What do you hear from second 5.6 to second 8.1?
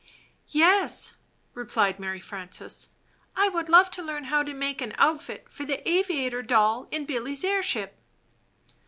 the aviator doll in Billy's airship."